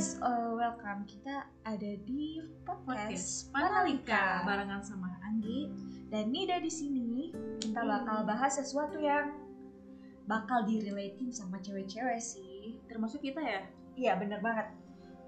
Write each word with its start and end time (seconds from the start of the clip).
guys, 0.00 0.16
uh, 0.24 0.56
welcome. 0.56 1.04
Kita 1.04 1.44
ada 1.68 1.92
di 2.08 2.40
podcast 2.64 3.52
Podcast 3.52 4.48
barengan 4.48 4.80
sama 4.80 5.12
Anggi. 5.28 5.68
dan 6.08 6.32
Nida 6.32 6.56
di 6.56 6.72
sini. 6.72 7.28
Kita 7.60 7.84
bakal 7.84 8.24
Hmm. 8.24 8.32
bahas 8.32 8.56
sesuatu 8.56 8.96
yang 8.96 9.28
bakal 10.24 10.64
direlatin 10.64 11.28
sama 11.28 11.60
cewek-cewek 11.60 12.16
sih. 12.16 12.80
Termasuk 12.88 13.20
kita 13.20 13.44
ya? 13.44 13.60
Iya, 13.92 14.16
bener 14.16 14.40
banget. 14.40 14.72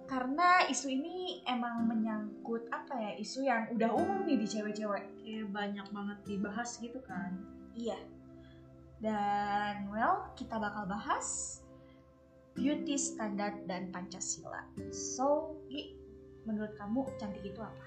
Karena 0.09 0.65
isu 0.65 0.89
ini 0.89 1.45
emang 1.45 1.85
menyangkut 1.85 2.65
apa 2.73 2.97
ya? 2.97 3.13
Isu 3.21 3.45
yang 3.45 3.69
udah 3.77 3.93
umum 3.93 4.25
nih 4.25 4.41
di 4.41 4.49
cewek-cewek. 4.49 5.21
Kayak 5.21 5.53
banyak 5.53 5.87
banget 5.93 6.19
dibahas 6.25 6.81
gitu 6.81 6.97
kan. 7.05 7.45
Iya. 7.77 8.01
Dan 9.05 9.93
well, 9.93 10.33
kita 10.33 10.57
bakal 10.57 10.89
bahas 10.89 11.61
beauty 12.53 12.97
standard 13.01 13.65
dan 13.67 13.89
Pancasila. 13.91 14.65
So, 14.93 15.57
Gi, 15.73 15.97
menurut 16.45 16.77
kamu 16.77 17.09
cantik 17.17 17.45
itu 17.45 17.61
apa? 17.61 17.87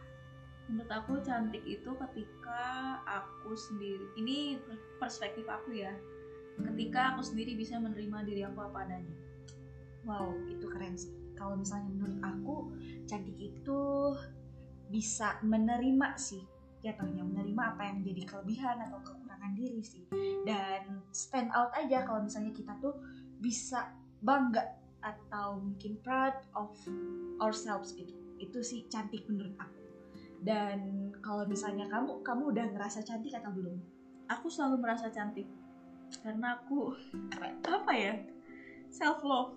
Menurut 0.65 0.89
aku 0.89 1.21
cantik 1.21 1.61
itu 1.65 1.91
ketika 1.93 2.63
aku 3.05 3.53
sendiri. 3.53 4.05
Ini 4.17 4.57
perspektif 4.97 5.45
aku 5.45 5.77
ya. 5.77 5.93
Ketika 6.57 7.13
aku 7.13 7.21
sendiri 7.21 7.53
bisa 7.53 7.77
menerima 7.77 8.25
diri 8.25 8.41
aku 8.47 8.65
apa 8.65 8.87
adanya. 8.87 9.15
Wow, 10.07 10.33
itu 10.49 10.65
keren 10.69 10.97
sih. 10.97 11.13
Kalau 11.35 11.59
misalnya 11.59 11.91
menurut 11.91 12.19
aku, 12.23 12.55
cantik 13.05 13.37
itu 13.37 13.81
bisa 14.89 15.37
menerima 15.41 16.15
sih 16.17 16.41
jatuhnya 16.85 17.25
menerima 17.25 17.73
apa 17.73 17.81
yang 17.89 18.05
jadi 18.05 18.21
kelebihan 18.29 18.77
atau 18.85 19.01
kekurangan 19.01 19.57
diri 19.57 19.81
sih 19.81 20.05
dan 20.45 21.01
stand 21.09 21.49
out 21.57 21.73
aja 21.73 22.05
kalau 22.05 22.21
misalnya 22.21 22.53
kita 22.53 22.77
tuh 22.77 22.93
bisa 23.41 23.89
bangga 24.21 24.63
atau 25.03 25.61
mungkin 25.61 25.99
proud 26.01 26.33
of 26.57 26.71
ourselves 27.41 27.93
gitu 27.93 28.13
itu 28.41 28.59
sih 28.63 28.83
cantik 28.91 29.23
menurut 29.31 29.53
aku 29.59 29.81
dan 30.43 31.09
kalau 31.23 31.47
misalnya 31.47 31.87
kamu 31.87 32.19
kamu 32.25 32.43
udah 32.51 32.65
ngerasa 32.73 33.01
cantik 33.05 33.33
atau 33.33 33.53
belum 33.53 33.77
Aku 34.25 34.49
selalu 34.49 34.81
merasa 34.81 35.07
cantik. 35.13 35.45
Karena 36.21 36.57
aku 36.57 36.93
apa 37.65 37.93
ya? 37.93 38.13
Self 38.89 39.21
love. 39.21 39.53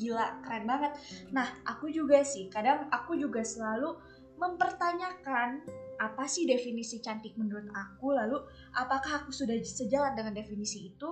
gila 0.00 0.40
keren 0.40 0.64
banget 0.64 0.96
nah 1.28 1.44
aku 1.68 1.92
juga 1.92 2.24
sih 2.24 2.48
kadang 2.48 2.88
aku 2.88 3.20
juga 3.20 3.44
selalu 3.44 4.00
mempertanyakan 4.40 5.60
apa 6.00 6.24
sih 6.24 6.48
definisi 6.48 7.04
cantik 7.04 7.36
menurut 7.36 7.68
aku 7.68 8.16
lalu 8.16 8.40
apakah 8.72 9.20
aku 9.20 9.28
sudah 9.28 9.60
sejalan 9.60 10.16
dengan 10.16 10.32
definisi 10.32 10.88
itu 10.88 11.10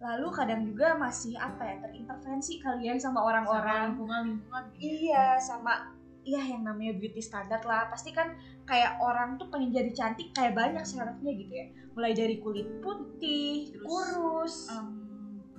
lalu 0.00 0.32
kadang 0.32 0.64
juga 0.64 0.96
masih 0.96 1.36
apa 1.36 1.60
ya 1.60 1.76
terintervensi 1.84 2.56
kalian 2.64 2.96
sama 2.96 3.20
orang-orang. 3.20 3.92
Lingkungan-lingkungan. 3.94 4.64
iya 4.80 5.36
sama 5.36 5.92
iya 6.24 6.40
yang 6.40 6.64
namanya 6.64 6.96
beauty 6.96 7.20
standard 7.20 7.60
lah. 7.68 7.92
Pasti 7.92 8.16
kan 8.16 8.32
kayak 8.64 8.96
orang 9.04 9.36
tuh 9.36 9.52
pengen 9.52 9.76
jadi 9.76 9.92
cantik 9.92 10.32
kayak 10.32 10.56
banyak 10.56 10.84
syaratnya 10.88 11.32
gitu 11.36 11.52
ya. 11.52 11.66
Mulai 11.92 12.12
dari 12.16 12.36
kulit 12.40 12.80
putih 12.80 13.76
Terus, 13.76 13.84
kurus. 13.84 14.54
Em, 14.72 14.88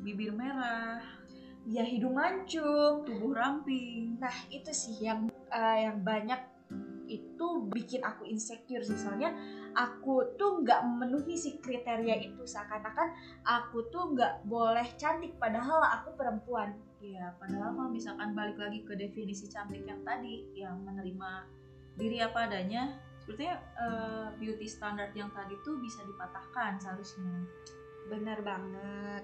bibir 0.02 0.34
merah, 0.34 1.06
ya 1.70 1.86
hidung 1.86 2.18
mancung. 2.18 3.06
Tubuh 3.06 3.38
ramping. 3.38 4.18
Nah 4.18 4.34
itu 4.50 4.74
sih 4.74 5.06
yang 5.06 5.30
eh, 5.54 5.78
yang 5.86 6.02
banyak 6.02 6.51
itu 7.12 7.48
bikin 7.68 8.00
aku 8.00 8.24
insecure 8.24 8.80
sih 8.80 8.96
soalnya 8.96 9.36
aku 9.76 10.36
tuh 10.36 10.64
nggak 10.64 10.84
memenuhi 10.84 11.36
si 11.36 11.60
kriteria 11.60 12.16
itu 12.24 12.44
seakan-akan 12.44 13.12
aku 13.44 13.88
tuh 13.92 14.16
nggak 14.16 14.48
boleh 14.48 14.88
cantik 15.00 15.36
padahal 15.40 15.80
aku 16.02 16.16
perempuan. 16.16 16.76
Iya, 17.02 17.34
padahal 17.42 17.74
kalau 17.74 17.90
misalkan 17.90 18.38
balik 18.38 18.62
lagi 18.62 18.86
ke 18.86 18.94
definisi 18.94 19.50
cantik 19.50 19.82
yang 19.90 20.06
tadi, 20.06 20.46
yang 20.54 20.78
menerima 20.86 21.50
diri 21.98 22.22
apa 22.22 22.46
adanya, 22.46 22.94
sepertinya 23.26 23.58
eh, 23.58 24.28
beauty 24.38 24.68
standard 24.70 25.10
yang 25.18 25.34
tadi 25.34 25.58
tuh 25.66 25.82
bisa 25.82 26.06
dipatahkan 26.06 26.78
seharusnya. 26.78 27.42
Bener 28.06 28.44
banget. 28.46 29.24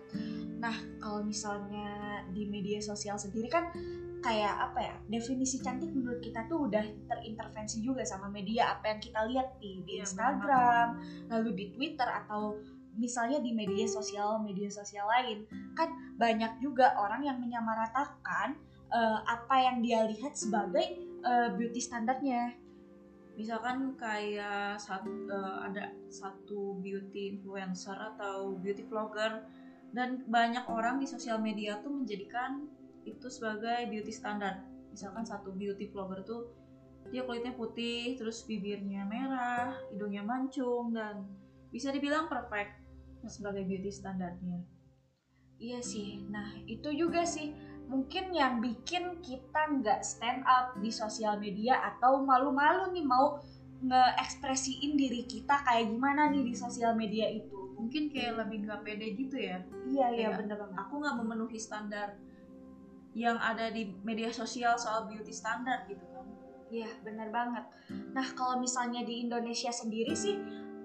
Nah 0.58 0.74
kalau 0.98 1.22
misalnya 1.22 2.24
di 2.34 2.50
media 2.50 2.81
sosial 2.81 3.19
sendiri 3.22 3.46
kan 3.46 3.69
kayak 4.18 4.56
apa 4.72 4.80
ya 4.82 4.96
definisi 5.08 5.62
cantik 5.62 5.94
menurut 5.94 6.20
kita 6.20 6.50
tuh 6.50 6.66
udah 6.66 6.82
terintervensi 7.06 7.86
juga 7.86 8.02
sama 8.02 8.28
media 8.28 8.74
apa 8.74 8.92
yang 8.96 9.00
kita 9.00 9.22
lihat 9.30 9.48
di, 9.62 9.86
di 9.86 10.02
Iya, 10.02 10.06
Instagram 10.06 10.88
lalu 11.30 11.50
di 11.54 11.66
Twitter 11.74 12.08
atau 12.08 12.58
misalnya 12.98 13.38
di 13.40 13.54
media 13.54 13.86
sosial 13.86 14.42
media 14.42 14.68
sosial 14.68 15.06
lain. 15.08 15.46
Kan 15.78 16.18
banyak 16.18 16.60
juga 16.60 16.98
orang 16.98 17.24
yang 17.24 17.38
menyamaratakan 17.38 18.58
eh, 18.90 19.20
apa 19.24 19.56
yang 19.62 19.86
dia 19.86 20.04
lihat 20.10 20.34
sebagai 20.34 20.98
eh, 21.22 21.50
beauty 21.54 21.80
standarnya. 21.80 22.58
Misalkan 23.38 23.94
kayak 24.02 24.82
satu, 24.82 25.30
ada 25.62 25.94
satu 26.10 26.82
beauty 26.82 27.38
influencer 27.38 27.94
atau 27.94 28.58
beauty 28.58 28.82
vlogger 28.90 29.46
dan 29.94 30.26
banyak 30.26 30.66
orang 30.66 30.98
di 30.98 31.06
sosial 31.06 31.38
media 31.38 31.78
tuh 31.86 31.94
menjadikan 31.94 32.66
itu 33.16 33.28
sebagai 33.31 33.88
beauty 33.88 34.12
standard. 34.12 34.59
Misalkan 34.91 35.23
satu 35.23 35.53
beauty 35.53 35.88
vlogger 35.94 36.25
tuh 36.28 36.51
dia 37.07 37.23
kulitnya 37.23 37.56
putih, 37.56 38.19
terus 38.19 38.44
bibirnya 38.44 39.07
merah, 39.07 39.79
hidungnya 39.91 40.28
mancung 40.28 40.91
dan 40.91 41.23
bisa 41.72 41.91
dibilang 41.91 42.28
perfect 42.28 42.84
sebagai 43.28 43.63
beauty 43.63 43.91
standarnya. 43.91 44.63
Iya 45.57 45.81
sih, 45.81 46.22
nah 46.29 46.53
itu 46.69 46.94
juga 46.94 47.25
sih 47.25 47.50
mungkin 47.88 48.35
yang 48.35 48.59
bikin 48.59 49.24
kita 49.24 49.72
nggak 49.79 50.03
stand 50.03 50.44
out 50.44 50.75
di 50.84 50.91
sosial 50.91 51.39
media 51.39 51.79
atau 51.81 52.22
malu-malu 52.22 52.91
nih 52.94 53.07
mau 53.07 53.39
ngeekspresiin 53.81 55.00
diri 55.00 55.24
kita 55.25 55.63
kayak 55.63 55.89
gimana 55.89 56.29
nih 56.29 56.44
di 56.45 56.53
sosial 56.53 56.94
media 56.94 57.25
itu. 57.31 57.74
Mungkin 57.78 58.09
kayak 58.09 58.45
lebih 58.45 58.68
nggak 58.68 58.81
pede 58.85 59.07
gitu 59.16 59.38
ya. 59.38 59.63
Iya 59.88 60.07
iya 60.13 60.28
bener 60.35 60.57
banget. 60.59 60.78
Aku 60.85 60.94
nggak 61.01 61.16
memenuhi 61.24 61.57
standar 61.57 62.18
yang 63.18 63.42
ada 63.42 63.74
di 63.74 63.90
media 64.06 64.30
sosial 64.30 64.78
soal 64.78 65.10
beauty 65.10 65.34
standard 65.34 65.90
gitu 65.90 66.06
kan. 66.14 66.26
Iya 66.70 66.90
bener 67.02 67.34
banget. 67.34 67.66
Nah 68.14 68.28
kalau 68.38 68.62
misalnya 68.62 69.02
di 69.02 69.26
Indonesia 69.26 69.74
sendiri 69.74 70.14
sih 70.14 70.38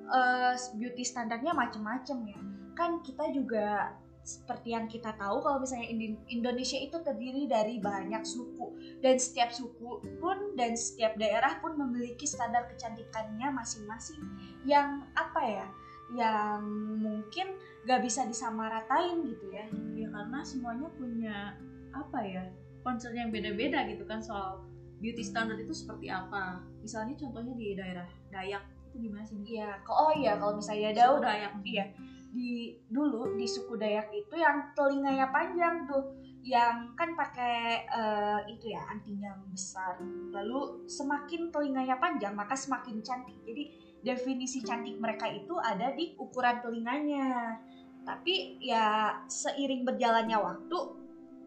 eh, 0.09 0.54
beauty 0.81 1.04
standarnya 1.04 1.53
macem-macem 1.53 2.19
ya. 2.25 2.41
Kan 2.72 3.04
kita 3.04 3.28
juga 3.37 3.93
seperti 4.22 4.70
yang 4.70 4.87
kita 4.87 5.19
tahu 5.19 5.43
kalau 5.43 5.59
misalnya 5.59 5.91
Indonesia 6.31 6.78
itu 6.78 6.94
terdiri 7.03 7.50
dari 7.50 7.82
banyak 7.82 8.22
suku 8.22 8.70
dan 9.03 9.19
setiap 9.19 9.50
suku 9.50 9.99
pun 10.22 10.54
dan 10.54 10.78
setiap 10.78 11.19
daerah 11.19 11.59
pun 11.59 11.75
memiliki 11.75 12.22
standar 12.22 12.70
kecantikannya 12.70 13.50
masing-masing 13.50 14.22
yang 14.62 15.03
apa 15.19 15.43
ya 15.43 15.66
yang 16.14 16.62
mungkin 17.03 17.56
gak 17.82 18.04
bisa 18.04 18.22
disamaratain 18.22 19.26
gitu 19.26 19.50
ya 19.50 19.66
Ya 19.99 20.06
karena 20.12 20.38
semuanya 20.47 20.88
punya 20.94 21.56
apa 21.92 22.19
ya 22.25 22.44
concern 22.82 23.14
yang 23.14 23.30
beda-beda 23.30 23.86
gitu 23.86 24.03
kan 24.08 24.19
soal 24.19 24.64
beauty 25.03 25.22
standard 25.22 25.58
itu 25.58 25.75
seperti 25.75 26.10
apa. 26.10 26.62
Misalnya 26.78 27.19
contohnya 27.19 27.54
di 27.58 27.75
daerah 27.75 28.06
Dayak 28.30 28.62
itu 28.92 29.08
gimana 29.08 29.25
sih? 29.25 29.41
iya 29.48 29.80
oh 29.88 30.12
iya 30.12 30.36
kalau 30.36 30.60
misalnya 30.60 30.92
Suku 30.92 31.00
Daud 31.00 31.22
Dayak. 31.25 31.52
iya 31.64 31.84
di 32.32 32.76
dulu 32.92 33.36
di 33.36 33.48
suku 33.48 33.75
Dayak 33.81 34.08
itu 34.12 34.34
yang 34.36 34.72
telinganya 34.76 35.32
panjang 35.32 35.88
tuh 35.88 36.16
yang 36.44 36.92
kan 36.92 37.16
pakai 37.16 37.86
eh, 37.88 38.41
itu 38.52 38.72
ya 38.72 38.84
anting 38.92 39.20
yang 39.20 39.41
besar 39.48 39.97
lalu 40.32 40.84
semakin 40.84 41.48
telinganya 41.48 41.97
panjang 41.97 42.36
maka 42.36 42.52
semakin 42.52 43.00
cantik 43.00 43.36
jadi 43.48 43.64
definisi 44.02 44.60
cantik 44.60 44.98
mereka 44.98 45.31
itu 45.31 45.54
ada 45.56 45.94
di 45.94 46.12
ukuran 46.19 46.58
telinganya 46.60 47.56
tapi 48.02 48.58
ya 48.58 49.14
seiring 49.31 49.87
berjalannya 49.87 50.34
waktu 50.34 50.78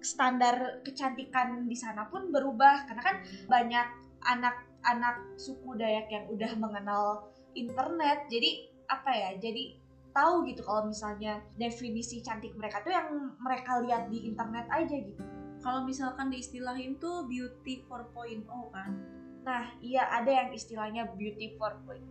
standar 0.06 0.86
kecantikan 0.86 1.66
di 1.66 1.74
sana 1.74 2.06
pun 2.06 2.30
berubah 2.30 2.86
karena 2.86 3.02
kan 3.02 3.18
banyak 3.50 3.88
anak-anak 4.22 5.36
suku 5.42 5.74
Dayak 5.74 6.13
yang 6.13 6.25
udah 6.30 6.52
mengenal 6.62 7.34
internet 7.57 8.30
jadi 8.30 8.69
apa 8.86 9.10
ya 9.10 9.30
jadi 9.42 9.81
tahu 10.16 10.48
gitu 10.48 10.63
kalau 10.63 10.88
misalnya 10.88 11.44
definisi 11.60 12.24
cantik 12.24 12.56
mereka 12.56 12.80
tuh 12.88 12.96
yang 12.96 13.36
mereka 13.44 13.84
lihat 13.84 14.07
di 14.07 14.31
internet 14.31 14.63
aja 14.72 14.96
gitu. 14.96 15.19
Kalau 15.60 15.84
misalkan 15.84 16.31
diistilahin 16.31 16.96
tuh 17.04 17.28
beauty 17.28 17.84
4.0 17.84 18.48
kan. 18.72 18.96
Nah, 19.44 19.75
iya 19.84 20.07
ada 20.07 20.31
yang 20.31 20.50
istilahnya 20.56 21.12
beauty 21.19 21.60
4.0. 21.60 22.07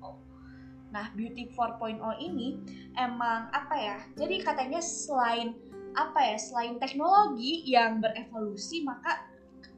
Nah, 0.92 1.06
beauty 1.16 1.48
4.0 1.56 1.96
ini 2.20 2.60
emang 2.94 3.48
apa 3.50 3.74
ya? 3.74 3.96
Jadi 4.20 4.44
katanya 4.44 4.84
selain 4.84 5.56
apa 5.94 6.20
ya? 6.34 6.36
Selain 6.36 6.76
teknologi 6.76 7.64
yang 7.66 8.02
berevolusi, 8.02 8.82
maka 8.82 9.24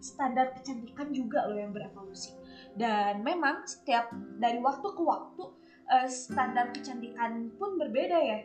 standar 0.00 0.52
kecantikan 0.56 1.12
juga 1.12 1.46
loh 1.46 1.56
yang 1.56 1.72
berevolusi. 1.72 2.32
Dan 2.76 3.24
memang 3.24 3.64
setiap 3.64 4.12
dari 4.36 4.60
waktu 4.60 4.88
ke 4.92 5.02
waktu 5.04 5.44
eh, 5.92 6.08
standar 6.08 6.72
kecantikan 6.72 7.52
pun 7.56 7.80
berbeda 7.80 8.18
ya. 8.20 8.40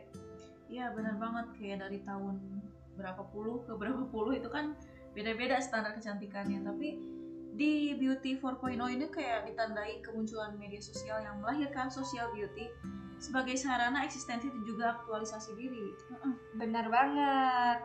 Iya 0.71 0.95
benar 0.95 1.19
banget 1.19 1.45
kayak 1.59 1.77
dari 1.83 1.99
tahun 2.07 2.39
berapa 2.95 3.27
puluh 3.31 3.63
ke 3.67 3.75
berapa 3.75 4.07
puluh 4.07 4.39
itu 4.39 4.47
kan 4.47 4.75
beda-beda 5.11 5.59
standar 5.59 5.91
kecantikannya 5.95 6.63
tapi 6.63 6.95
di 7.51 7.91
beauty 7.99 8.39
4.0 8.39 8.79
ini 8.95 9.11
kayak 9.11 9.43
ditandai 9.51 9.99
kemunculan 9.99 10.55
media 10.55 10.79
sosial 10.79 11.19
yang 11.19 11.43
melahirkan 11.43 11.91
social 11.91 12.31
beauty 12.31 12.71
sebagai 13.21 13.53
sarana 13.53 14.01
eksistensi 14.01 14.49
dan 14.49 14.65
juga 14.65 14.97
aktualisasi 14.97 15.53
diri. 15.53 15.93
Benar 16.57 16.89
banget. 16.89 17.77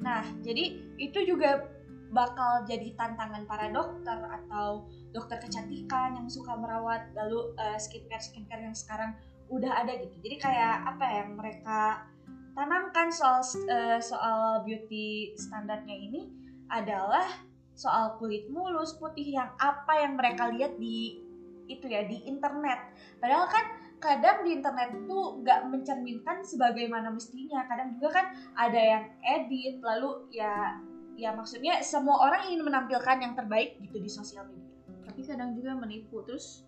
Nah, 0.00 0.24
jadi 0.40 0.80
itu 0.96 1.28
juga 1.28 1.68
bakal 2.08 2.64
jadi 2.64 2.96
tantangan 2.96 3.44
para 3.44 3.68
dokter 3.68 4.16
atau 4.16 4.88
dokter 5.12 5.44
kecantikan 5.44 6.16
yang 6.16 6.24
suka 6.24 6.56
merawat 6.56 7.12
lalu 7.12 7.52
uh, 7.60 7.76
skincare 7.76 8.24
skincare 8.24 8.64
yang 8.64 8.72
sekarang 8.72 9.12
udah 9.52 9.84
ada 9.84 9.92
gitu. 10.00 10.16
Jadi 10.24 10.36
kayak 10.40 10.88
apa 10.96 11.04
yang 11.04 11.36
mereka 11.36 12.08
tanamkan 12.56 13.12
soal 13.12 13.44
uh, 13.44 14.00
soal 14.00 14.64
beauty 14.64 15.36
standarnya 15.36 15.92
ini 15.92 16.32
adalah 16.72 17.28
soal 17.76 18.16
kulit 18.16 18.48
mulus 18.48 18.96
putih 18.96 19.36
yang 19.36 19.52
apa 19.60 20.00
yang 20.00 20.16
mereka 20.16 20.48
lihat 20.48 20.80
di 20.80 21.27
itu 21.68 21.86
ya 21.86 22.04
di 22.08 22.24
internet. 22.24 22.96
Padahal 23.20 23.46
kan 23.46 23.64
kadang 23.98 24.42
di 24.46 24.58
internet 24.58 24.94
itu 24.96 25.18
nggak 25.44 25.60
mencerminkan 25.68 26.42
sebagaimana 26.42 27.12
mestinya. 27.12 27.62
Kadang 27.68 28.00
juga 28.00 28.08
kan 28.18 28.26
ada 28.56 28.80
yang 28.80 29.04
edit 29.22 29.84
lalu 29.84 30.26
ya 30.32 30.80
ya 31.18 31.34
maksudnya 31.34 31.82
semua 31.82 32.30
orang 32.30 32.48
ingin 32.48 32.62
menampilkan 32.64 33.18
yang 33.20 33.34
terbaik 33.36 33.76
gitu 33.82 34.00
di 34.00 34.10
sosial 34.10 34.48
media. 34.48 34.72
Tapi 35.06 35.20
kadang 35.22 35.52
juga 35.52 35.76
menipu. 35.76 36.24
Terus 36.24 36.64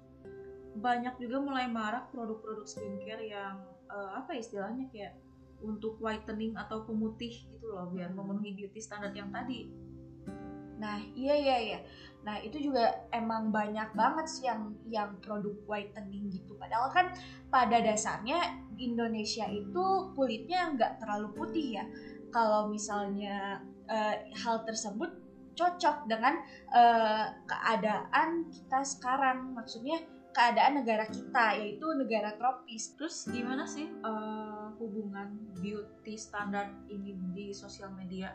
banyak 0.77 1.19
juga 1.19 1.43
mulai 1.43 1.67
marak 1.67 2.15
produk-produk 2.15 2.67
skincare 2.69 3.27
yang 3.27 3.59
uh, 3.91 4.23
apa 4.23 4.39
istilahnya 4.39 4.87
kayak 4.95 5.19
untuk 5.61 6.01
whitening 6.01 6.57
atau 6.57 6.87
pemutih 6.89 7.45
gitu 7.53 7.67
loh 7.69 7.93
biar 7.93 8.15
memenuhi 8.17 8.57
beauty 8.57 8.81
standar 8.81 9.13
yang 9.13 9.29
tadi 9.29 9.69
Nah, 10.81 10.97
iya 11.13 11.37
iya 11.37 11.57
iya. 11.61 11.81
Nah, 12.25 12.41
itu 12.41 12.57
juga 12.61 13.05
emang 13.13 13.53
banyak 13.53 13.93
banget 13.93 14.27
sih 14.29 14.45
yang 14.49 14.73
yang 14.89 15.11
produk 15.21 15.57
whitening 15.69 16.33
gitu. 16.33 16.57
Padahal 16.57 16.89
kan 16.93 17.07
pada 17.53 17.81
dasarnya 17.85 18.41
Indonesia 18.81 19.45
itu 19.49 19.85
kulitnya 20.17 20.73
nggak 20.73 21.05
terlalu 21.05 21.29
putih 21.37 21.81
ya. 21.81 21.85
Kalau 22.33 22.73
misalnya 22.73 23.61
uh, 23.89 24.17
hal 24.41 24.65
tersebut 24.65 25.13
cocok 25.57 26.09
dengan 26.09 26.41
uh, 26.73 27.37
keadaan 27.45 28.49
kita 28.49 28.81
sekarang, 28.81 29.53
maksudnya 29.53 30.01
keadaan 30.31 30.81
negara 30.81 31.05
kita 31.11 31.59
yaitu 31.61 31.85
negara 31.97 32.33
tropis. 32.39 32.97
Terus 32.97 33.29
gimana 33.29 33.67
sih 33.67 33.89
uh, 34.05 34.73
hubungan 34.79 35.37
beauty 35.59 36.15
standar 36.17 36.71
ini 36.89 37.17
di 37.35 37.51
sosial 37.53 37.93
media? 37.93 38.33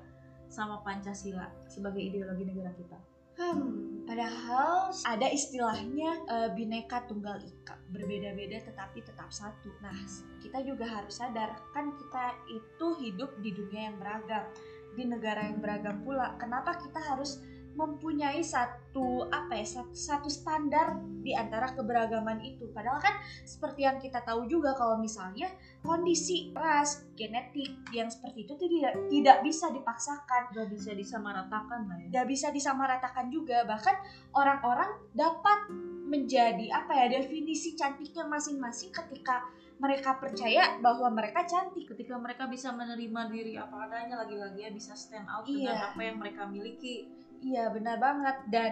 Sama 0.50 0.82
Pancasila 0.82 1.52
sebagai 1.68 2.02
ideologi 2.02 2.44
negara 2.46 2.72
kita? 2.76 2.98
Hmm, 3.36 4.08
padahal 4.08 4.96
ada 5.04 5.28
istilahnya 5.28 6.24
uh, 6.32 6.50
bineka 6.56 7.04
tunggal 7.04 7.36
ika, 7.44 7.76
berbeda-beda 7.92 8.64
tetapi 8.64 9.04
tetap 9.04 9.28
satu. 9.28 9.76
Nah, 9.84 9.92
kita 10.40 10.64
juga 10.64 10.88
harus 10.88 11.20
sadar 11.20 11.60
kan 11.76 11.92
kita 12.00 12.32
itu 12.48 12.88
hidup 13.04 13.36
di 13.44 13.52
dunia 13.52 13.92
yang 13.92 14.00
beragam, 14.00 14.48
di 14.96 15.04
negara 15.04 15.52
yang 15.52 15.60
beragam 15.60 16.00
pula. 16.08 16.40
Kenapa 16.40 16.80
kita 16.80 16.96
harus 17.12 17.44
mempunyai 17.75 18.39
satu 18.39 19.27
apa 19.27 19.60
ya 19.60 19.68
satu, 19.68 19.92
satu 19.92 20.30
standar 20.31 20.95
di 21.19 21.36
antara 21.36 21.75
keberagaman 21.75 22.39
itu. 22.42 22.72
Padahal 22.72 23.04
kan 23.04 23.19
seperti 23.44 23.83
yang 23.83 24.00
kita 24.00 24.24
tahu 24.24 24.48
juga 24.48 24.72
kalau 24.74 24.95
misalnya 24.98 25.51
kondisi 25.83 26.56
ras 26.56 27.04
genetik 27.19 27.83
yang 27.92 28.07
seperti 28.07 28.48
itu 28.48 28.56
tidak 28.56 28.94
tidak 29.12 29.38
bisa 29.44 29.69
dipaksakan. 29.69 30.56
Nggak 30.56 30.68
bisa 30.72 30.92
disamaratakan 30.95 31.80
lah 31.86 31.98
ya. 32.00 32.07
Nggak 32.10 32.27
bisa 32.31 32.48
disamaratakan 32.56 33.25
juga. 33.27 33.68
Bahkan 33.68 33.95
orang-orang 34.33 34.92
dapat 35.12 35.60
menjadi 36.06 36.69
apa 36.72 36.94
ya 36.95 37.06
definisi 37.19 37.74
cantiknya 37.74 38.24
masing-masing 38.30 38.94
ketika 38.94 39.44
mereka 39.75 40.16
percaya 40.16 40.80
bahwa 40.80 41.12
mereka 41.12 41.44
cantik. 41.44 41.92
Ketika 41.92 42.16
mereka 42.16 42.48
bisa 42.48 42.72
menerima 42.72 43.22
diri 43.27 43.54
apa 43.60 43.89
adanya 43.89 44.24
lagi-lagi 44.24 44.63
ya 44.63 44.72
bisa 44.72 44.95
stand 44.95 45.27
out 45.27 45.44
iya. 45.50 45.51
dengan 45.51 45.77
apa 45.92 46.01
yang 46.06 46.16
mereka 46.22 46.48
miliki 46.48 47.12
Iya 47.44 47.72
benar 47.72 47.98
banget. 48.00 48.38
Dan 48.52 48.72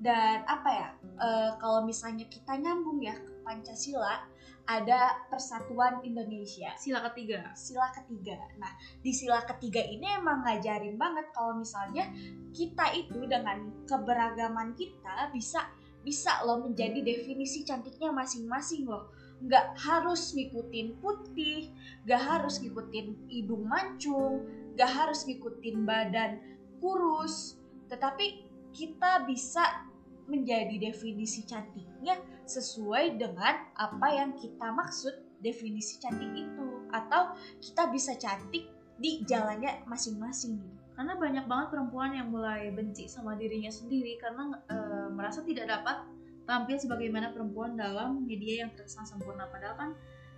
dan 0.00 0.48
apa 0.48 0.70
ya 0.72 0.88
uh, 1.20 1.50
kalau 1.60 1.84
misalnya 1.84 2.24
kita 2.32 2.56
nyambung 2.56 3.04
ya 3.04 3.12
ke 3.20 3.32
Pancasila 3.44 4.24
ada 4.64 5.26
Persatuan 5.28 6.00
Indonesia. 6.06 6.72
Sila 6.78 7.04
ketiga. 7.10 7.52
Sila 7.52 7.90
ketiga. 7.92 8.38
Nah 8.56 8.70
di 9.02 9.12
sila 9.12 9.42
ketiga 9.44 9.82
ini 9.82 10.06
emang 10.16 10.46
ngajarin 10.46 10.96
banget 10.96 11.28
kalau 11.34 11.58
misalnya 11.58 12.08
kita 12.54 12.86
itu 12.96 13.26
dengan 13.28 13.68
keberagaman 13.84 14.72
kita 14.78 15.28
bisa 15.34 15.68
bisa 16.00 16.40
loh 16.48 16.64
menjadi 16.64 17.04
definisi 17.04 17.60
cantiknya 17.66 18.08
masing-masing 18.14 18.88
loh. 18.88 19.12
Nggak 19.40 19.76
harus 19.84 20.32
ngikutin 20.32 21.00
putih 21.00 21.72
nggak 22.08 22.20
harus 22.20 22.60
ngikutin 22.60 23.28
hidung 23.28 23.64
mancung 23.68 24.44
nggak 24.76 24.90
harus 24.90 25.28
ngikutin 25.28 25.84
badan 25.84 26.40
kurus 26.80 27.59
tetapi 27.90 28.26
kita 28.70 29.26
bisa 29.26 29.90
menjadi 30.30 30.78
definisi 30.78 31.42
cantiknya 31.42 32.14
sesuai 32.46 33.18
dengan 33.18 33.74
apa 33.74 34.08
yang 34.14 34.38
kita 34.38 34.70
maksud 34.70 35.42
definisi 35.42 35.98
cantik 35.98 36.30
itu. 36.38 36.86
Atau 36.94 37.34
kita 37.58 37.90
bisa 37.90 38.14
cantik 38.14 38.70
di 38.94 39.26
jalannya 39.26 39.82
masing-masing 39.90 40.80
karena 41.00 41.16
banyak 41.16 41.48
banget 41.48 41.68
perempuan 41.72 42.12
yang 42.12 42.28
mulai 42.28 42.68
benci 42.76 43.08
sama 43.08 43.32
dirinya 43.32 43.72
sendiri 43.72 44.20
karena 44.20 44.52
e, 44.68 44.76
merasa 45.08 45.40
tidak 45.40 45.64
dapat 45.64 46.04
tampil 46.44 46.76
sebagaimana 46.76 47.32
perempuan 47.32 47.72
dalam 47.72 48.28
media 48.28 48.68
yang 48.68 48.70
terkesan 48.76 49.08
sempurna. 49.08 49.48
Padahal 49.48 49.80
kan 49.80 49.90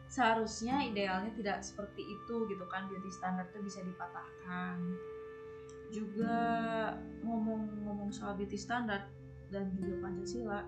seharusnya 0.06 0.86
idealnya 0.86 1.34
tidak 1.34 1.66
seperti 1.66 2.06
itu 2.06 2.46
gitu 2.46 2.62
kan. 2.70 2.86
Beauty 2.86 3.10
standar 3.10 3.50
itu 3.50 3.58
bisa 3.58 3.82
dipatahkan 3.82 4.78
juga 5.92 6.36
ngomong-ngomong 7.22 8.10
soal 8.10 8.34
beauty 8.34 8.56
standard 8.56 9.04
dan 9.52 9.68
juga 9.76 10.00
Pancasila. 10.00 10.64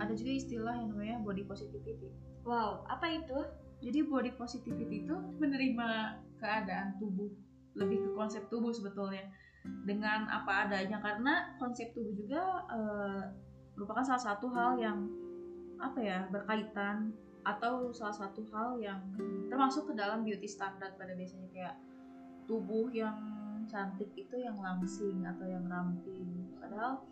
Ada 0.00 0.14
juga 0.14 0.32
istilah 0.32 0.74
yang 0.78 0.88
namanya 0.94 1.16
body 1.20 1.44
positivity. 1.44 2.08
Wow 2.46 2.86
apa 2.86 3.10
itu? 3.10 3.38
Jadi 3.82 3.98
body 4.06 4.32
positivity 4.38 5.06
itu 5.06 5.14
menerima 5.38 6.18
keadaan 6.38 6.96
tubuh 6.98 7.30
lebih 7.76 7.98
ke 8.06 8.10
konsep 8.14 8.46
tubuh 8.48 8.70
sebetulnya. 8.70 9.26
Dengan 9.84 10.30
apa 10.30 10.64
adanya 10.66 11.02
karena 11.02 11.52
konsep 11.60 11.92
tubuh 11.92 12.14
juga 12.14 12.64
e, 12.72 12.80
merupakan 13.76 14.06
salah 14.06 14.32
satu 14.32 14.48
hal 14.54 14.80
yang 14.80 14.98
apa 15.78 15.98
ya 16.00 16.18
berkaitan 16.32 17.12
atau 17.46 17.94
salah 17.94 18.14
satu 18.14 18.42
hal 18.50 18.82
yang 18.82 18.98
termasuk 19.46 19.86
ke 19.86 19.94
dalam 19.94 20.24
beauty 20.24 20.48
standard 20.48 20.96
pada 20.96 21.12
biasanya. 21.12 21.50
Kayak 21.52 21.74
tubuh 22.48 22.88
yang 22.90 23.14
cantik 23.68 24.10
itu 24.16 24.36
yang 24.40 24.58
langsing 24.58 25.22
atau 25.22 25.46
yang 25.46 25.64
ramping. 25.68 26.48
Padahal 26.58 27.04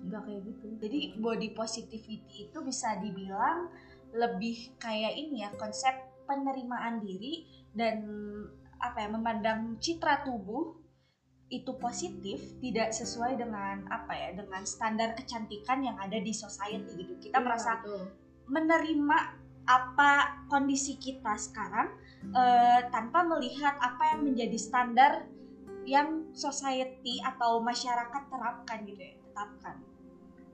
nggak 0.00 0.22
kayak 0.24 0.42
gitu. 0.48 0.66
Jadi 0.80 1.00
body 1.20 1.48
positivity 1.52 2.48
itu 2.48 2.58
bisa 2.64 2.96
dibilang 3.02 3.68
lebih 4.16 4.74
kayak 4.80 5.14
ini 5.14 5.46
ya 5.46 5.50
konsep 5.54 5.92
penerimaan 6.26 7.02
diri 7.02 7.46
dan 7.74 8.02
apa 8.80 9.06
ya 9.06 9.08
memandang 9.12 9.76
citra 9.78 10.24
tubuh 10.24 10.80
itu 11.50 11.74
positif 11.82 12.38
tidak 12.62 12.94
sesuai 12.94 13.34
dengan 13.34 13.82
apa 13.90 14.14
ya 14.14 14.38
dengan 14.38 14.62
standar 14.62 15.18
kecantikan 15.18 15.82
yang 15.82 15.98
ada 15.98 16.16
di 16.22 16.30
society 16.30 16.94
gitu. 17.02 17.14
Kita 17.18 17.42
ya, 17.42 17.44
merasa 17.44 17.82
betul. 17.82 18.14
menerima 18.46 19.18
apa 19.66 20.42
kondisi 20.50 20.96
kita 20.96 21.36
sekarang 21.36 21.94
uh, 22.32 22.80
tanpa 22.90 23.22
melihat 23.26 23.76
apa 23.78 24.16
yang 24.16 24.26
menjadi 24.30 24.58
standar 24.58 25.12
yang 25.88 26.28
society 26.36 27.20
atau 27.24 27.60
masyarakat 27.64 28.22
terapkan 28.28 28.84
gitu 28.84 29.00
ya 29.00 29.14
tetapkan. 29.16 29.76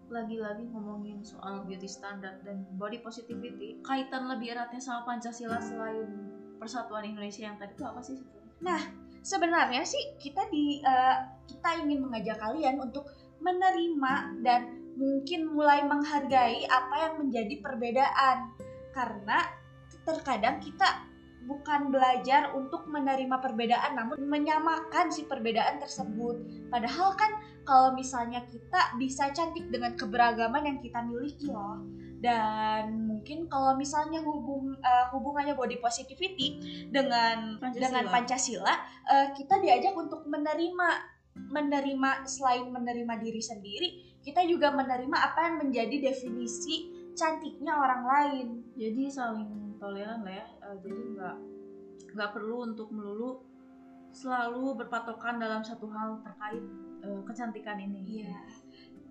Lagi-lagi 0.06 0.71
ngomongin 0.71 1.18
soal 1.26 1.66
beauty 1.66 1.90
standard 1.90 2.42
dan 2.47 2.62
body 2.78 3.02
positivity 3.02 3.83
kaitan 3.83 4.30
lebih 4.30 4.54
eratnya 4.54 4.78
sama 4.78 5.02
Pancasila 5.02 5.59
selain 5.59 6.06
Persatuan 6.56 7.04
Indonesia 7.04 7.42
yang 7.45 7.59
tadi 7.59 7.75
itu 7.75 7.85
apa 7.85 8.00
sih? 8.00 8.18
Nah 8.62 8.80
sebenarnya 9.21 9.83
sih 9.83 10.16
kita 10.23 10.47
di 10.49 10.80
uh, 10.80 11.18
kita 11.50 11.83
ingin 11.83 12.06
mengajak 12.06 12.38
kalian 12.38 12.78
untuk 12.78 13.11
menerima 13.42 14.40
dan 14.47 14.87
mungkin 14.97 15.52
mulai 15.52 15.85
menghargai 15.85 16.64
apa 16.71 16.95
yang 16.97 17.14
menjadi 17.21 17.54
perbedaan. 17.61 18.54
Karena 18.97 19.45
terkadang 20.06 20.62
kita 20.62 21.04
bukan 21.46 21.94
belajar 21.94 22.52
untuk 22.52 22.90
menerima 22.90 23.38
perbedaan 23.38 23.94
namun 23.94 24.18
menyamakan 24.26 25.08
si 25.08 25.24
perbedaan 25.24 25.78
tersebut. 25.78 26.68
Padahal 26.68 27.14
kan 27.14 27.32
kalau 27.66 27.94
misalnya 27.94 28.42
kita 28.46 28.98
bisa 28.98 29.30
cantik 29.30 29.70
dengan 29.70 29.94
keberagaman 29.94 30.66
yang 30.66 30.78
kita 30.82 31.02
miliki 31.02 31.50
loh. 31.50 31.82
Dan 32.16 33.06
mungkin 33.06 33.46
kalau 33.46 33.76
misalnya 33.76 34.24
hubung 34.24 34.74
uh, 34.80 35.06
hubungannya 35.12 35.52
body 35.52 35.78
positivity 35.78 36.58
dengan 36.88 37.60
Pancasila. 37.60 37.82
dengan 37.84 38.04
Pancasila, 38.08 38.74
uh, 39.06 39.26
kita 39.36 39.60
diajak 39.60 39.94
untuk 39.94 40.24
menerima 40.24 40.88
menerima 41.36 42.24
selain 42.24 42.72
menerima 42.72 43.14
diri 43.20 43.42
sendiri, 43.44 43.88
kita 44.24 44.42
juga 44.48 44.72
menerima 44.72 45.12
apa 45.12 45.38
yang 45.44 45.56
menjadi 45.68 46.10
definisi 46.10 46.88
cantiknya 47.12 47.76
orang 47.76 48.02
lain. 48.08 48.46
Jadi 48.72 49.02
saling 49.12 49.76
toleran 49.76 50.24
lah 50.24 50.40
ya. 50.40 50.46
Uh, 50.66 50.76
jadi 50.82 51.00
nggak 51.14 51.37
nggak 52.18 52.30
perlu 52.35 52.66
untuk 52.66 52.90
melulu 52.90 53.38
selalu 54.11 54.75
berpatokan 54.82 55.38
dalam 55.38 55.62
satu 55.62 55.87
hal 55.94 56.18
terkait 56.26 56.64
uh, 57.06 57.23
kecantikan 57.23 57.78
ini. 57.78 58.26
Iya. 58.26 58.35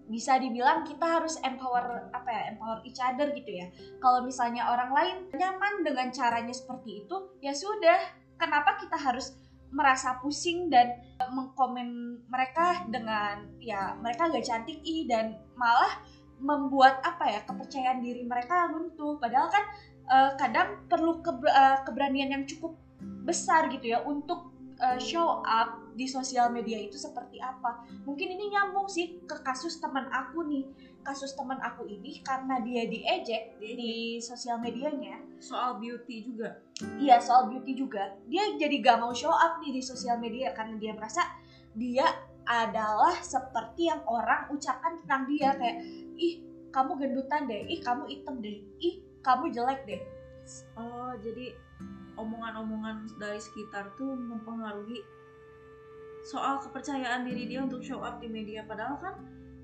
Bisa 0.05 0.37
dibilang 0.37 0.83
kita 0.83 1.17
harus 1.17 1.39
empower 1.41 2.11
apa 2.11 2.29
ya, 2.29 2.43
empower 2.51 2.83
each 2.83 2.99
other 2.99 3.31
gitu 3.31 3.55
ya. 3.55 3.71
Kalau 4.03 4.21
misalnya 4.21 4.67
orang 4.67 4.91
lain 4.91 5.17
nyaman 5.33 5.81
dengan 5.81 6.11
caranya 6.11 6.53
seperti 6.53 7.07
itu, 7.07 7.15
ya 7.39 7.55
sudah. 7.55 8.27
Kenapa 8.35 8.75
kita 8.75 8.99
harus 8.99 9.31
merasa 9.71 10.19
pusing 10.19 10.67
dan 10.67 10.99
mengkomen 11.31 12.19
mereka 12.31 12.83
dengan 12.87 13.47
ya 13.59 13.95
mereka 13.99 14.31
gak 14.31 14.45
cantik 14.45 14.79
ih 14.83 15.03
dan 15.03 15.35
malah 15.59 15.99
membuat 16.39 16.99
apa 17.03 17.31
ya 17.31 17.39
kepercayaan 17.47 18.03
diri 18.03 18.27
mereka 18.27 18.71
runtuh 18.71 19.19
padahal 19.19 19.47
kan 19.47 19.63
uh, 20.09 20.31
kadang 20.37 20.85
perlu 20.89 21.21
ke, 21.21 21.31
uh, 21.31 21.45
eh, 21.49 21.77
keberanian 21.85 22.29
yang 22.31 22.43
cukup 22.45 22.77
besar 23.25 23.69
gitu 23.73 23.89
ya 23.89 24.05
untuk 24.05 24.53
uh, 24.81 24.99
show 25.01 25.41
up 25.41 25.81
di 25.95 26.05
sosial 26.05 26.51
media 26.51 26.77
itu 26.77 26.99
seperti 26.99 27.39
apa. 27.39 27.87
Mungkin 28.03 28.27
ini 28.35 28.51
nyambung 28.51 28.91
sih 28.91 29.23
ke 29.23 29.39
kasus 29.41 29.79
teman 29.79 30.05
aku 30.11 30.45
nih. 30.45 30.65
Kasus 31.05 31.37
teman 31.37 31.61
aku 31.61 31.85
ini 31.85 32.25
karena 32.25 32.57
dia 32.65 32.89
diejek 32.89 33.61
di, 33.61 33.69
di 33.77 33.93
sosial 34.19 34.57
medianya. 34.57 35.21
Soal 35.37 35.77
beauty 35.77 36.25
juga. 36.25 36.57
Iya, 36.97 37.21
soal 37.21 37.47
beauty 37.53 37.77
juga. 37.77 38.17
Dia 38.25 38.57
jadi 38.57 38.81
gak 38.81 38.97
mau 39.05 39.13
show 39.13 39.31
up 39.31 39.61
nih 39.61 39.79
di 39.79 39.81
sosial 39.85 40.17
media 40.17 40.49
karena 40.57 40.75
dia 40.81 40.97
merasa 40.97 41.21
dia 41.77 42.09
adalah 42.45 43.21
seperti 43.21 43.89
yang 43.89 44.01
orang 44.05 44.49
ucapkan 44.53 45.01
tentang 45.01 45.25
dia 45.29 45.53
kayak 45.57 45.81
ih 46.17 46.45
kamu 46.69 46.91
gendutan 46.99 47.47
deh, 47.47 47.61
ih 47.71 47.79
kamu 47.81 48.03
hitam 48.11 48.35
deh, 48.43 48.59
ih 48.83 49.04
kamu 49.25 49.49
jelek 49.49 49.81
deh. 49.89 50.01
Oh, 50.77 51.17
jadi 51.17 51.57
omongan-omongan 52.13 53.17
dari 53.17 53.41
sekitar 53.41 53.89
tuh 53.97 54.13
mempengaruhi 54.13 55.01
soal 56.21 56.61
kepercayaan 56.61 57.25
diri 57.25 57.49
dia 57.49 57.65
untuk 57.65 57.81
show 57.81 58.05
up 58.05 58.21
di 58.21 58.29
media. 58.29 58.61
Padahal 58.69 59.01
kan 59.01 59.15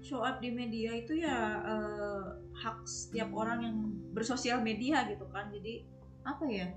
show 0.02 0.26
up 0.26 0.42
di 0.42 0.50
media 0.50 0.98
itu 0.98 1.22
ya 1.22 1.62
uh, 1.62 2.26
hak 2.58 2.82
setiap 2.90 3.30
orang 3.38 3.62
yang 3.62 3.78
bersosial 4.18 4.66
media 4.66 5.06
gitu 5.06 5.30
kan. 5.30 5.54
Jadi 5.54 5.86
apa 6.26 6.46
ya 6.50 6.68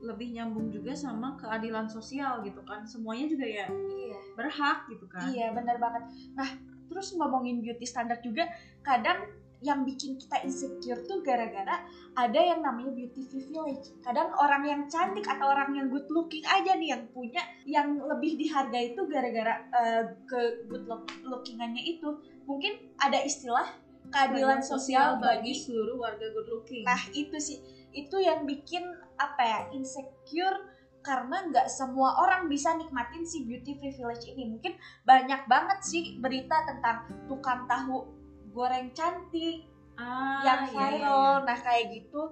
lebih 0.00 0.32
nyambung 0.32 0.72
juga 0.72 0.96
sama 0.98 1.38
keadilan 1.38 1.86
sosial 1.86 2.42
gitu 2.42 2.62
kan. 2.66 2.82
Semuanya 2.82 3.30
juga 3.30 3.46
ya 3.46 3.66
iya. 3.70 4.18
berhak 4.34 4.90
gitu 4.90 5.06
kan. 5.06 5.30
Iya 5.30 5.54
benar 5.54 5.78
banget. 5.78 6.10
Nah 6.34 6.50
terus 6.90 7.14
ngomongin 7.14 7.62
beauty 7.62 7.86
standar 7.86 8.18
juga 8.18 8.50
kadang 8.82 9.30
yang 9.60 9.84
bikin 9.84 10.16
kita 10.16 10.40
insecure 10.40 11.04
tuh 11.04 11.20
gara-gara 11.20 11.84
ada 12.16 12.40
yang 12.40 12.64
namanya 12.64 12.96
beauty 12.96 13.28
privilege. 13.28 13.92
Kadang 14.00 14.32
orang 14.40 14.64
yang 14.64 14.82
cantik 14.88 15.28
atau 15.28 15.52
orang 15.52 15.76
yang 15.76 15.92
good 15.92 16.08
looking 16.08 16.44
aja 16.48 16.76
nih 16.80 16.96
yang 16.96 17.04
punya 17.12 17.42
yang 17.68 18.00
lebih 18.00 18.40
dihargai 18.40 18.96
itu 18.96 19.04
gara-gara 19.04 19.60
uh, 19.72 20.04
ke 20.24 20.64
good 20.68 20.88
look 20.88 21.04
lookingannya 21.20 21.84
itu. 21.84 22.08
Mungkin 22.48 22.96
ada 22.96 23.20
istilah 23.20 23.68
keadilan 24.10 24.64
sosial 24.64 25.20
bagi 25.20 25.52
seluruh 25.52 26.00
warga 26.00 26.26
good 26.32 26.48
looking. 26.48 26.82
Nah, 26.88 27.00
itu 27.12 27.36
sih 27.36 27.58
itu 27.92 28.16
yang 28.22 28.48
bikin 28.48 28.82
apa 29.20 29.42
ya 29.42 29.60
insecure 29.76 30.72
karena 31.00 31.48
nggak 31.48 31.68
semua 31.72 32.12
orang 32.20 32.48
bisa 32.48 32.76
nikmatin 32.76 33.24
si 33.24 33.44
beauty 33.44 33.76
privilege 33.76 34.24
ini. 34.28 34.56
Mungkin 34.56 34.76
banyak 35.04 35.48
banget 35.48 35.78
sih 35.84 36.16
berita 36.20 36.64
tentang 36.68 37.08
tukang 37.28 37.64
tahu 37.68 38.19
goreng 38.50 38.90
cantik 38.94 39.66
ah, 39.96 40.42
yang 40.42 40.62
iya, 40.66 40.72
viral 40.72 40.98
iya, 40.98 41.40
iya. 41.42 41.46
nah 41.46 41.58
kayak 41.58 41.86
gitu 41.94 42.22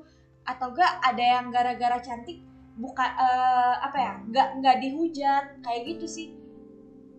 atau 0.49 0.67
enggak 0.73 0.93
ada 1.05 1.25
yang 1.39 1.47
gara-gara 1.53 1.99
cantik 2.01 2.41
buka 2.79 3.05
uh, 3.19 3.75
apa 3.83 3.99
ya 3.99 4.13
nggak 4.31 4.49
nggak 4.63 4.77
dihujat 4.81 5.45
kayak 5.67 5.83
gitu 5.95 6.07
sih 6.07 6.29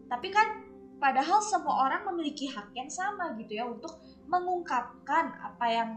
tapi 0.08 0.32
kan 0.32 0.65
padahal 0.98 1.44
semua 1.44 1.88
orang 1.88 2.08
memiliki 2.12 2.48
hak 2.48 2.72
yang 2.74 2.88
sama 2.88 3.36
gitu 3.36 3.60
ya 3.60 3.68
untuk 3.68 4.00
mengungkapkan 4.27 5.36
apa 5.36 5.65
yang 5.68 5.91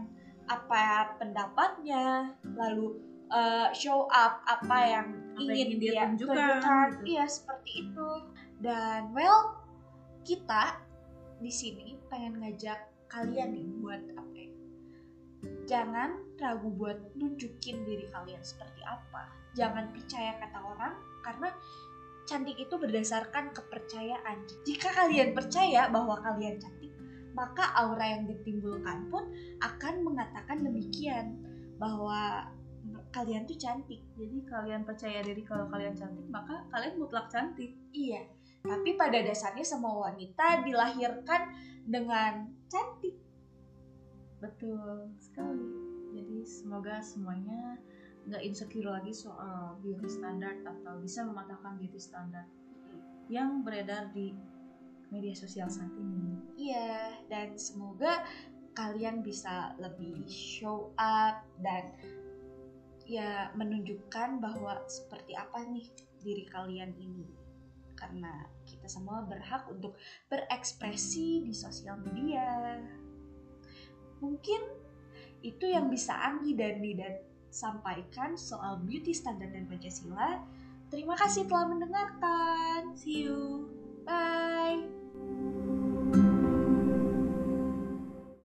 apa 0.51 1.15
pendapatnya 1.15 2.35
lalu 2.59 2.99
uh, 3.31 3.71
show 3.71 4.05
up 4.11 4.43
apa 4.43 4.77
yang 4.83 5.07
apa 5.33 5.41
ingin, 5.41 5.55
ingin 5.55 5.79
dia, 5.79 5.91
dia 5.91 6.03
tunjukkan, 6.11 6.35
tunjukkan. 6.35 6.87
Gitu. 6.91 7.03
iya 7.15 7.25
seperti 7.25 7.71
itu 7.87 8.09
dan 8.59 9.15
well 9.15 9.63
kita 10.27 10.79
di 11.39 11.51
sini 11.51 11.99
pengen 12.07 12.39
ngajak 12.39 12.92
kalian 13.13 13.49
nih 13.53 13.67
buat 13.77 14.01
apa 14.17 14.33
ya? 14.33 14.49
Jangan 15.69 16.09
ragu 16.41 16.69
buat 16.73 16.97
nunjukin 17.13 17.85
diri 17.85 18.09
kalian 18.09 18.41
seperti 18.41 18.81
apa. 18.81 19.29
Jangan 19.53 19.93
percaya 19.93 20.33
kata 20.41 20.59
orang 20.59 20.93
karena 21.21 21.49
cantik 22.25 22.57
itu 22.57 22.73
berdasarkan 22.73 23.53
kepercayaan. 23.53 24.49
Jika 24.65 24.89
kalian 24.89 25.37
percaya 25.37 25.93
bahwa 25.93 26.17
kalian 26.25 26.57
cantik, 26.57 26.89
maka 27.37 27.69
aura 27.77 28.17
yang 28.17 28.25
ditimbulkan 28.25 29.13
pun 29.13 29.29
akan 29.61 29.93
mengatakan 30.01 30.65
demikian 30.65 31.37
bahwa 31.77 32.49
kalian 33.13 33.45
tuh 33.45 33.57
cantik. 33.61 34.01
Jadi 34.17 34.37
kalian 34.49 34.81
percaya 34.87 35.21
diri 35.21 35.45
kalau 35.45 35.69
kalian 35.69 35.93
cantik, 35.93 36.25
maka 36.33 36.65
kalian 36.73 36.97
mutlak 36.97 37.29
cantik. 37.29 37.77
Iya. 37.93 38.25
Tapi 38.63 38.95
pada 38.95 39.19
dasarnya 39.19 39.67
semua 39.67 40.07
wanita 40.07 40.63
dilahirkan 40.63 41.51
dengan 41.83 42.47
cantik. 42.71 43.19
Betul 44.39 45.11
sekali. 45.19 45.67
Jadi 46.15 46.47
semoga 46.47 47.03
semuanya 47.03 47.75
nggak 48.23 48.39
insecure 48.39 48.87
lagi 48.87 49.11
soal 49.11 49.75
beauty 49.83 50.07
standard 50.07 50.63
atau 50.63 50.95
bisa 51.03 51.27
mematahkan 51.27 51.75
beauty 51.75 51.99
standard 51.99 52.47
yang 53.27 53.67
beredar 53.67 54.15
di 54.15 54.31
media 55.11 55.35
sosial 55.35 55.67
saat 55.67 55.91
ini. 55.99 56.39
Iya, 56.55 57.19
dan 57.27 57.59
semoga 57.59 58.23
kalian 58.73 59.21
bisa 59.21 59.75
lebih 59.75 60.23
show 60.31 60.95
up 60.95 61.43
dan 61.59 61.93
ya 63.03 63.51
menunjukkan 63.59 64.39
bahwa 64.39 64.79
seperti 64.87 65.35
apa 65.35 65.67
nih 65.67 65.85
diri 66.23 66.47
kalian 66.47 66.95
ini 66.95 67.42
karena 67.95 68.49
kita 68.63 68.87
semua 68.89 69.23
berhak 69.25 69.69
untuk 69.69 69.95
berekspresi 70.27 71.45
di 71.45 71.53
sosial 71.53 71.99
media. 72.01 72.79
Mungkin 74.23 74.61
itu 75.43 75.67
yang 75.67 75.91
bisa 75.91 76.15
Anggi 76.15 76.55
dan 76.55 76.79
Lidat 76.79 77.27
sampaikan 77.53 78.33
soal 78.39 78.81
beauty 78.81 79.13
standard 79.13 79.53
dan 79.53 79.69
Pancasila. 79.69 80.41
Terima 80.89 81.13
kasih 81.19 81.45
telah 81.45 81.69
mendengarkan. 81.69 82.95
See 82.97 83.27
you. 83.27 83.69
Bye. 84.07 85.02